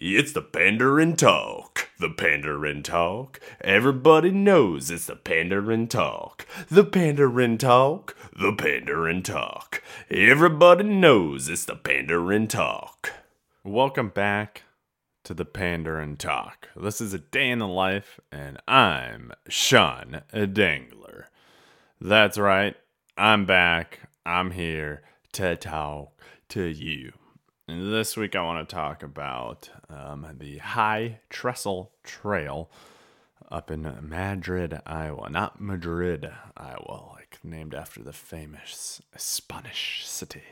[0.00, 1.90] It's the Pandering Talk.
[1.98, 3.40] The Pandering Talk.
[3.60, 6.46] Everybody knows it's the Pandering Talk.
[6.70, 8.14] The Pandering Talk.
[8.32, 9.82] The Pandering Talk.
[10.08, 13.12] Everybody knows it's the Pandering Talk.
[13.64, 14.62] Welcome back
[15.24, 16.68] to the Pandering Talk.
[16.76, 21.24] This is a day in the life, and I'm Sean Dangler.
[22.00, 22.76] That's right,
[23.16, 24.08] I'm back.
[24.24, 25.02] I'm here
[25.32, 26.12] to talk
[26.50, 27.14] to you.
[27.70, 32.70] This week, I want to talk about um, the High Trestle Trail
[33.52, 35.28] up in Madrid, Iowa.
[35.28, 40.44] Not Madrid, Iowa, like named after the famous Spanish city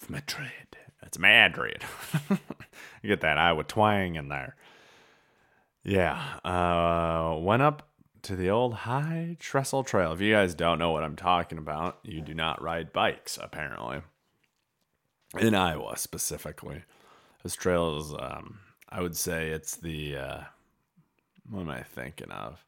[0.00, 0.78] of Madrid.
[1.02, 1.84] It's Madrid.
[2.30, 4.56] you get that Iowa twang in there.
[5.84, 6.38] Yeah.
[6.42, 7.90] Uh, went up
[8.22, 10.14] to the old High Trestle Trail.
[10.14, 14.00] If you guys don't know what I'm talking about, you do not ride bikes, apparently
[15.38, 16.82] in Iowa specifically.
[17.42, 18.58] This trail is, um,
[18.88, 20.40] I would say it's the, uh,
[21.48, 22.64] what am I thinking of?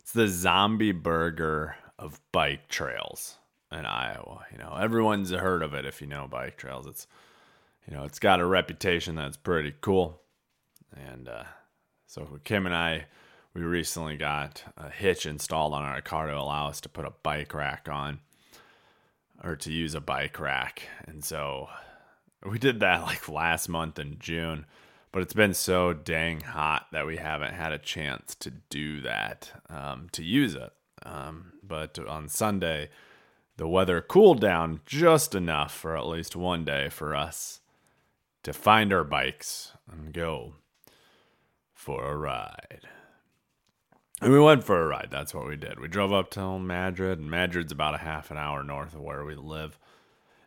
[0.00, 3.38] It's the zombie burger of bike trails
[3.72, 4.44] in Iowa.
[4.52, 6.86] You know, everyone's heard of it if you know bike trails.
[6.86, 7.06] It's,
[7.88, 10.20] you know, it's got a reputation that's pretty cool.
[10.94, 11.44] And uh,
[12.06, 13.06] so Kim and I,
[13.54, 17.12] we recently got a hitch installed on our car to allow us to put a
[17.22, 18.20] bike rack on
[19.42, 20.82] or to use a bike rack.
[21.06, 21.68] And so
[22.44, 24.66] we did that like last month in June,
[25.12, 29.52] but it's been so dang hot that we haven't had a chance to do that,
[29.68, 30.72] um, to use it.
[31.04, 32.90] Um, but on Sunday,
[33.56, 37.60] the weather cooled down just enough for at least one day for us
[38.42, 40.54] to find our bikes and go
[41.72, 42.88] for a ride.
[44.20, 45.08] And we went for a ride.
[45.10, 45.78] That's what we did.
[45.78, 49.24] We drove up to Madrid, and Madrid's about a half an hour north of where
[49.24, 49.78] we live.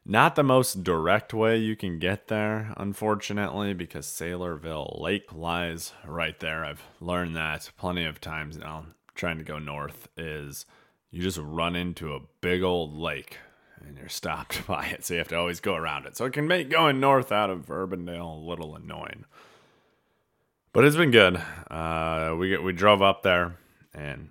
[0.09, 6.39] Not the most direct way you can get there, unfortunately, because Saylorville Lake lies right
[6.39, 6.63] there.
[6.63, 8.85] I've learned that plenty of times now.
[9.15, 10.65] Trying to go north is
[11.11, 13.39] you just run into a big old lake
[13.85, 16.15] and you're stopped by it, so you have to always go around it.
[16.15, 19.25] So it can make going north out of Urbandale a little annoying.
[20.71, 21.35] But it's been good.
[21.69, 23.57] Uh, we we drove up there
[23.93, 24.29] and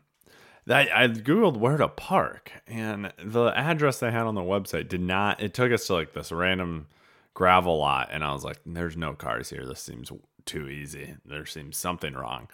[0.69, 5.01] I, I googled where to park, and the address they had on the website did
[5.01, 5.41] not.
[5.41, 6.89] It took us to like this random
[7.35, 9.65] gravel lot, and I was like, "There's no cars here.
[9.65, 10.11] This seems
[10.45, 11.17] too easy.
[11.25, 12.49] There seems something wrong."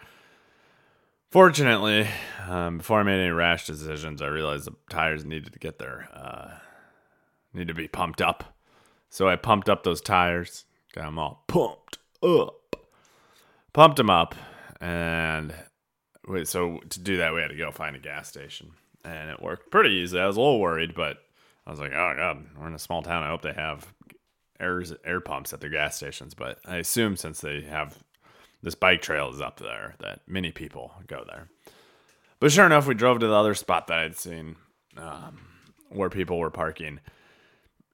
[1.31, 2.06] Fortunately,
[2.47, 6.09] um, before I made any rash decisions, I realized the tires needed to get their
[6.12, 6.59] uh,
[7.55, 8.55] need to be pumped up.
[9.09, 12.77] So I pumped up those tires, got them all pumped up,
[13.73, 14.34] pumped them up,
[14.81, 15.55] and
[16.44, 18.72] so to do that, we had to go find a gas station,
[19.05, 20.19] and it worked pretty easy.
[20.19, 21.19] I was a little worried, but
[21.66, 23.22] I was like, "Oh God, we're in a small town.
[23.22, 23.93] I hope they have
[24.61, 27.99] air air pumps at their gas stations." But I assume since they have
[28.62, 31.49] this bike trail is up there, that many people go there.
[32.38, 34.56] But sure enough, we drove to the other spot that I'd seen
[34.97, 35.41] um,
[35.88, 37.00] where people were parking,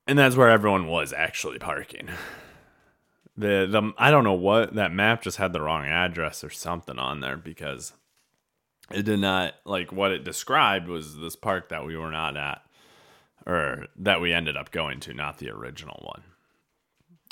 [0.06, 2.09] and that's where everyone was actually parking.
[3.37, 6.99] The the I don't know what that map just had the wrong address or something
[6.99, 7.93] on there because
[8.91, 12.62] it did not like what it described was this park that we were not at
[13.47, 16.22] or that we ended up going to not the original one.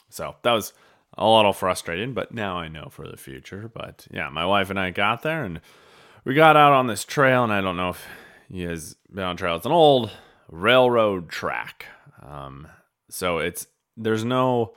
[0.08, 0.72] So that was
[1.16, 3.70] a little frustrating but now i know for the future.
[3.72, 5.60] But yeah my wife and i got there and
[6.24, 8.04] we got out on this trail and i don't know if
[8.48, 10.10] you guys been on trail it's an old
[10.50, 11.86] railroad track.
[12.22, 12.68] Um,
[13.08, 14.74] so it's there's no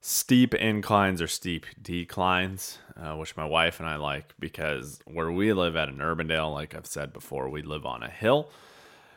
[0.00, 5.52] steep inclines or steep declines, uh, which my wife and I like because where we
[5.52, 8.50] live at an Urbandale, like I've said before, we live on a hill.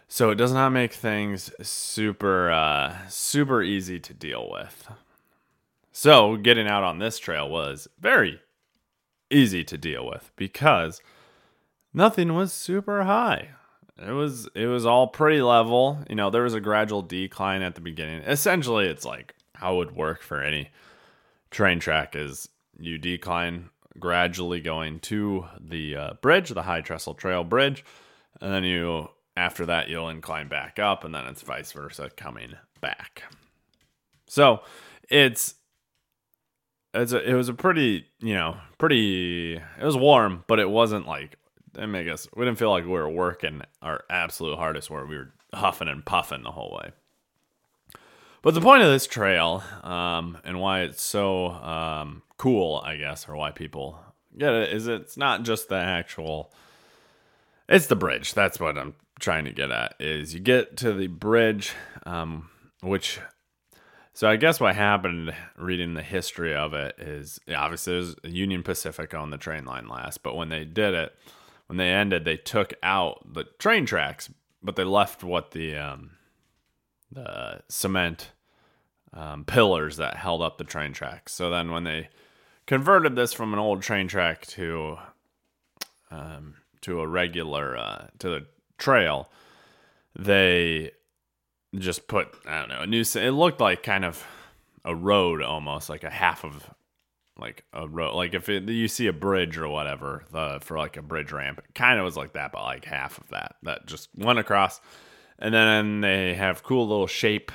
[0.07, 4.89] So it does not make things super uh, super easy to deal with.
[5.91, 8.41] So getting out on this trail was very
[9.29, 11.01] easy to deal with because
[11.93, 13.49] nothing was super high.
[13.97, 16.03] It was it was all pretty level.
[16.09, 18.23] You know, there was a gradual decline at the beginning.
[18.23, 20.69] Essentially, it's like how would work for any
[21.49, 27.45] train track is you decline gradually going to the uh, bridge, the High Trestle Trail
[27.45, 27.85] Bridge,
[28.41, 29.07] and then you
[29.37, 33.23] after that you'll incline back up, and then it's vice versa coming back.
[34.27, 34.63] So
[35.09, 35.55] it's
[36.93, 41.07] it's a, it was a pretty you know pretty it was warm, but it wasn't
[41.07, 41.37] like
[41.79, 45.15] it make us we didn't feel like we were working our absolute hardest where we
[45.15, 46.91] were huffing and puffing the whole way.
[48.43, 53.27] But the point of this trail, um, and why it's so um, cool, I guess,
[53.27, 53.97] or why people
[54.37, 56.51] get it, is it's not just the actual.
[57.69, 58.33] It's the bridge.
[58.33, 59.95] That's what I'm trying to get at.
[59.97, 61.71] Is you get to the bridge,
[62.05, 62.49] um,
[62.81, 63.21] which
[64.15, 69.15] So I guess what happened reading the history of it is obviously was Union Pacific
[69.15, 71.15] on the train line last, but when they did it,
[71.65, 74.29] when they ended, they took out the train tracks,
[74.61, 76.11] but they left what the um,
[77.13, 78.31] the cement
[79.13, 81.33] um, pillars that held up the train tracks.
[81.33, 82.09] So then when they
[82.65, 84.97] converted this from an old train track to
[86.11, 88.45] um, to a regular uh, to the
[88.77, 89.29] trail,
[90.15, 90.91] they
[91.75, 93.01] just put I don't know a new.
[93.01, 94.25] It looked like kind of
[94.85, 96.69] a road almost, like a half of
[97.37, 98.15] like a road.
[98.15, 101.59] Like if it, you see a bridge or whatever, the for like a bridge ramp,
[101.59, 104.81] it kind of was like that, but like half of that that just went across.
[105.39, 107.51] And then they have cool little shape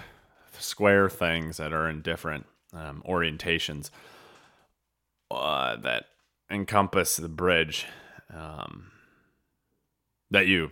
[0.58, 3.90] square things that are in different um, orientations
[5.30, 6.06] uh, that
[6.50, 7.86] encompass the bridge
[8.34, 8.90] um,
[10.30, 10.70] that you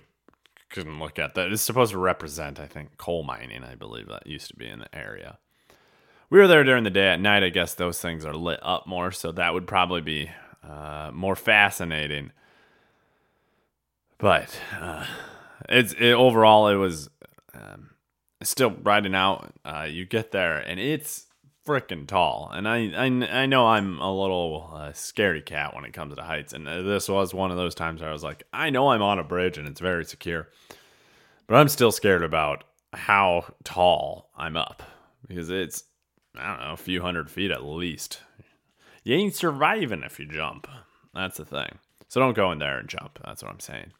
[0.70, 1.34] can look at.
[1.34, 3.64] That is supposed to represent, I think, coal mining.
[3.64, 5.38] I believe that used to be in the area.
[6.28, 7.08] We were there during the day.
[7.08, 10.30] At night, I guess those things are lit up more, so that would probably be
[10.62, 12.32] uh, more fascinating.
[14.18, 15.04] But uh,
[15.68, 17.08] it's it, overall, it was
[17.54, 17.90] um,
[18.42, 19.52] still riding out.
[19.64, 21.26] Uh, you get there, and it's
[21.66, 22.50] freaking tall.
[22.52, 23.06] And I, I,
[23.42, 26.52] I know I'm a little uh, scary cat when it comes to heights.
[26.52, 29.18] And this was one of those times where I was like, I know I'm on
[29.18, 30.48] a bridge and it's very secure,
[31.46, 34.82] but I'm still scared about how tall I'm up
[35.26, 35.82] because it's,
[36.36, 38.20] I don't know, a few hundred feet at least.
[39.02, 40.68] You ain't surviving if you jump.
[41.14, 41.78] That's the thing.
[42.08, 43.18] So don't go in there and jump.
[43.24, 43.92] That's what I'm saying.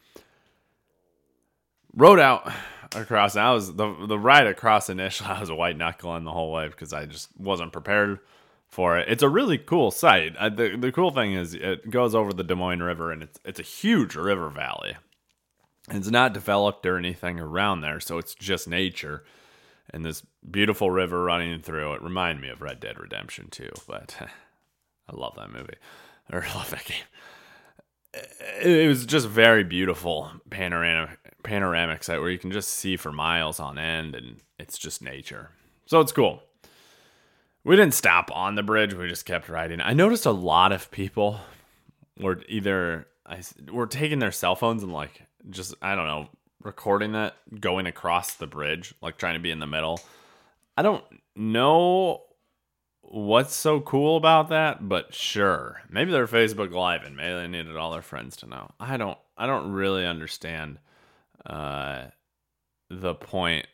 [1.97, 2.53] Rode out
[2.95, 3.37] across.
[3.37, 5.31] I was the the ride across initially.
[5.33, 8.21] I was a white knuckling the whole way because I just wasn't prepared
[8.69, 9.09] for it.
[9.09, 10.37] It's a really cool site.
[10.37, 13.41] Uh, the The cool thing is it goes over the Des Moines River and it's
[13.45, 14.97] it's a huge river valley.
[15.89, 19.25] It's not developed or anything around there, so it's just nature
[19.91, 22.03] and this beautiful river running through it.
[22.03, 24.17] Remind me of Red Dead Redemption 2, but
[25.09, 25.77] I love that movie
[26.29, 27.05] I love that game
[28.61, 33.61] it was just very beautiful panoramic panoramic site where you can just see for miles
[33.61, 35.51] on end and it's just nature.
[35.87, 36.43] So it's cool.
[37.63, 39.81] We didn't stop on the bridge, we just kept riding.
[39.81, 41.41] I noticed a lot of people
[42.19, 46.29] were either I were taking their cell phones and like just I don't know,
[46.63, 50.01] recording that going across the bridge, like trying to be in the middle.
[50.77, 51.05] I don't
[51.35, 52.23] know
[53.11, 55.83] what's so cool about that, but sure.
[55.89, 58.71] Maybe they're Facebook Live and maybe they needed all their friends to know.
[58.81, 60.79] I don't I don't really understand
[61.45, 62.07] uh
[62.91, 63.67] the point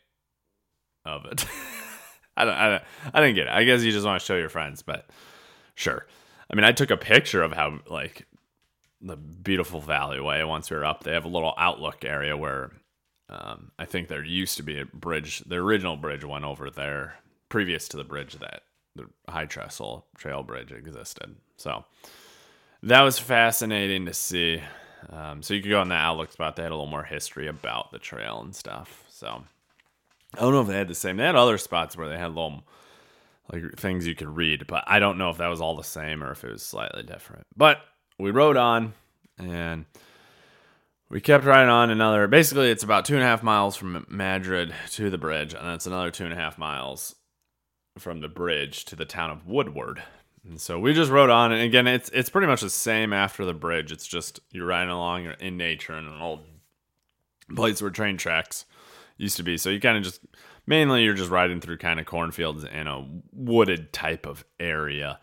[1.04, 1.44] of it.
[2.36, 2.82] I don't I don't
[3.14, 3.52] I didn't get it.
[3.52, 5.08] I guess you just want to show your friends, but
[5.74, 6.06] sure.
[6.50, 8.26] I mean, I took a picture of how like
[9.00, 11.04] the beautiful valleyway once we were up.
[11.04, 12.70] They have a little outlook area where
[13.28, 15.40] um, I think there used to be a bridge.
[15.46, 17.16] The original bridge went over there
[17.48, 18.62] previous to the bridge that
[18.94, 21.36] the High Trestle Trail Bridge existed.
[21.56, 21.84] So
[22.82, 24.62] that was fascinating to see.
[25.10, 26.56] Um, so you could go on the Outlook spot.
[26.56, 29.04] They had a little more history about the trail and stuff.
[29.08, 29.44] So
[30.34, 31.16] I don't know if they had the same.
[31.16, 32.64] They had other spots where they had little
[33.52, 36.22] like things you could read, but I don't know if that was all the same
[36.22, 37.46] or if it was slightly different.
[37.56, 37.78] But
[38.18, 38.94] we rode on
[39.38, 39.84] and
[41.10, 42.26] we kept riding on another.
[42.28, 45.86] Basically, it's about two and a half miles from Madrid to the bridge, and that's
[45.86, 47.14] another two and a half miles
[47.98, 50.02] from the bridge to the town of Woodward.
[50.44, 53.44] And so we just rode on, and again, it's it's pretty much the same after
[53.44, 53.92] the bridge.
[53.92, 56.40] It's just you're riding along in nature in an old
[57.54, 58.64] place where train tracks
[59.18, 59.56] used to be.
[59.56, 60.20] So you kind of just
[60.66, 65.20] mainly you're just riding through kind of cornfields in a wooded type of area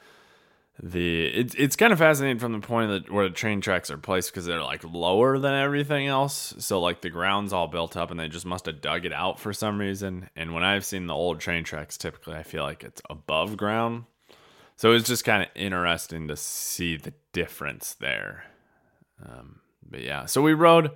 [0.82, 3.98] the it's it's kind of fascinating from the point that where the train tracks are
[3.98, 6.54] placed because they're like lower than everything else.
[6.60, 9.40] So like the ground's all built up and they just must have dug it out
[9.40, 10.30] for some reason.
[10.36, 14.06] And when I've seen the old train tracks, typically I feel like it's above ground.
[14.78, 18.46] So it's just kind of interesting to see the difference there.
[19.22, 20.92] Um, but yeah, so we rode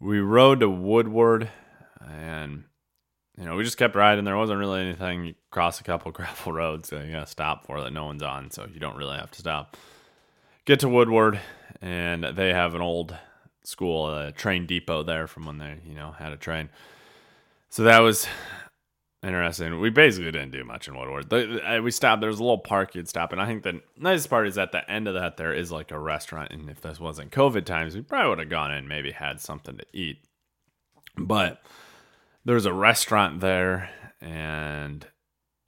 [0.00, 1.50] we rode to Woodward
[2.00, 2.64] and
[3.36, 4.24] you know, we just kept riding.
[4.24, 5.34] There wasn't really anything.
[5.52, 8.66] Cross a couple gravel roads, so you gotta stop for that no one's on, so
[8.72, 9.76] you don't really have to stop.
[10.64, 11.40] Get to Woodward,
[11.80, 13.14] and they have an old
[13.62, 16.68] school uh, train depot there from when they, you know, had a train.
[17.68, 18.26] So that was
[19.22, 19.78] interesting.
[19.80, 21.30] We basically didn't do much in Woodward.
[21.30, 22.20] The, we stopped.
[22.20, 24.72] There was a little park you'd stop, and I think the nicest part is at
[24.72, 26.52] the end of that there is like a restaurant.
[26.52, 29.76] And if this wasn't COVID times, we probably would have gone in, maybe had something
[29.76, 30.24] to eat.
[31.16, 31.62] But
[32.44, 33.90] there's a restaurant there
[34.20, 35.06] and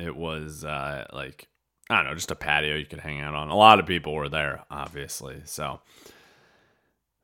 [0.04, 1.49] it was uh, like
[1.90, 3.49] I don't know, just a patio you could hang out on.
[3.49, 5.42] A lot of people were there, obviously.
[5.44, 5.80] So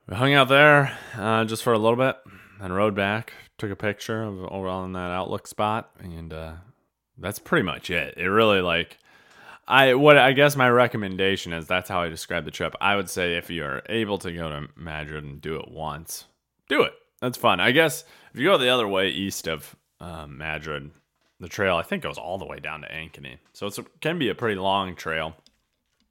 [0.07, 2.17] we hung out there uh, just for a little bit
[2.61, 3.33] and rode back.
[3.59, 6.53] Took a picture of over on that outlook spot, and uh,
[7.19, 8.15] that's pretty much it.
[8.17, 8.99] It really like
[9.71, 12.75] I what I guess my recommendation is that's how I describe the trip.
[12.81, 16.25] I would say if you are able to go to Madrid and do it once,
[16.69, 16.93] do it.
[17.21, 17.61] That's fun.
[17.61, 20.91] I guess if you go the other way east of um, Madrid,
[21.41, 24.29] the trail I think goes all the way down to Ankeny, so it can be
[24.29, 25.35] a pretty long trail.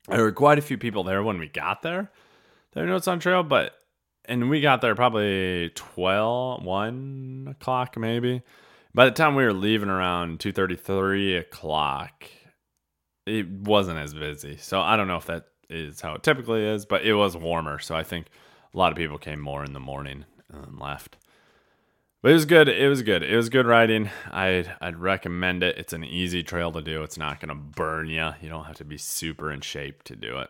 [0.08, 2.12] There were quite a few people there when we got there.
[2.74, 3.76] There were notes on trail, but
[4.26, 8.42] and we got there probably 12, 1 o'clock maybe.
[8.94, 12.26] By the time we were leaving around 2.33 o'clock,
[13.26, 14.58] it wasn't as busy.
[14.58, 17.80] So I don't know if that is how it typically is, but it was warmer.
[17.80, 18.28] So I think
[18.74, 21.18] a lot of people came more in the morning and left.
[22.22, 22.68] But it was good.
[22.68, 23.24] It was good.
[23.24, 24.10] It was good riding.
[24.30, 25.78] I'd I'd recommend it.
[25.78, 27.04] It's an easy trail to do.
[27.04, 28.32] It's not gonna burn you.
[28.42, 30.50] You don't have to be super in shape to do it,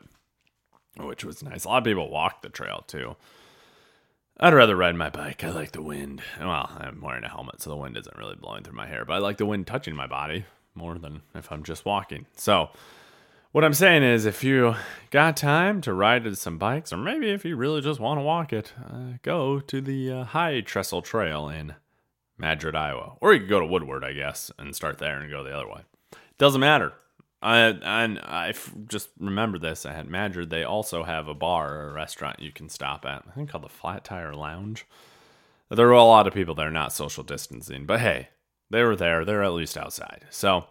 [0.97, 1.65] which was nice.
[1.65, 3.15] A lot of people walk the trail too.
[4.39, 5.43] I'd rather ride my bike.
[5.43, 6.21] I like the wind.
[6.39, 9.13] Well, I'm wearing a helmet, so the wind isn't really blowing through my hair, but
[9.13, 10.45] I like the wind touching my body
[10.75, 12.25] more than if I'm just walking.
[12.37, 12.69] So,
[13.51, 14.75] what I'm saying is, if you
[15.09, 18.53] got time to ride some bikes, or maybe if you really just want to walk
[18.53, 21.75] it, uh, go to the uh, High Trestle Trail in
[22.37, 23.17] Madrid, Iowa.
[23.19, 25.67] Or you could go to Woodward, I guess, and start there and go the other
[25.67, 25.81] way.
[26.37, 26.93] Doesn't matter.
[27.41, 28.53] I I
[28.87, 29.85] just remember this.
[29.85, 33.23] At Madrid, they also have a bar or a restaurant you can stop at.
[33.27, 34.85] I think called the Flat Tire Lounge.
[35.69, 38.29] There were a lot of people there, not social distancing, but hey,
[38.69, 39.23] they were there.
[39.23, 40.25] They're at least outside.
[40.29, 40.65] So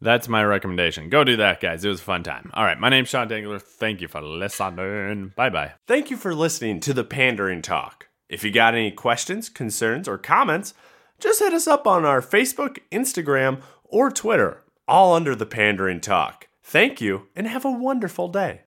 [0.00, 1.08] that's my recommendation.
[1.08, 1.84] Go do that, guys.
[1.84, 2.50] It was a fun time.
[2.54, 3.60] All right, my name's Sean Dangler.
[3.60, 5.32] Thank you for listening.
[5.36, 5.72] Bye bye.
[5.86, 8.08] Thank you for listening to the Pandering Talk.
[8.28, 10.74] If you got any questions, concerns, or comments,
[11.18, 16.48] just hit us up on our Facebook, Instagram, or Twitter all under the Pandering Talk.
[16.62, 18.58] Thank you and have a wonderful day.